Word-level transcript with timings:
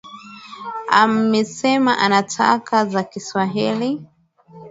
Amesema 0.89 1.97
anataka 1.97 2.85
za 2.85 3.03
kiswahili 3.03 4.01